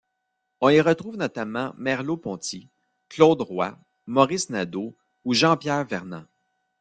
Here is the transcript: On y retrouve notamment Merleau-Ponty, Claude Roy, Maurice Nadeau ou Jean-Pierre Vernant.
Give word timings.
On 0.61 0.69
y 0.69 0.81
retrouve 0.81 1.15
notamment 1.15 1.75
Merleau-Ponty, 1.77 2.69
Claude 3.07 3.41
Roy, 3.43 3.77
Maurice 4.07 4.49
Nadeau 4.49 4.95
ou 5.25 5.35
Jean-Pierre 5.35 5.85
Vernant. 5.85 6.25